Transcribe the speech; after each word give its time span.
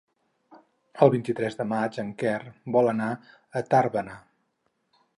El 1.07 1.11
vint-i-tres 1.15 1.59
de 1.59 1.67
maig 1.75 2.01
en 2.05 2.11
Quer 2.23 2.39
vol 2.79 2.93
anar 2.97 3.13
a 3.61 3.67
Tàrbena. 3.75 4.21